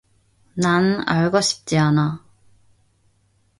난 0.55 1.03
알고싶지 1.07 1.77
않아. 1.77 2.23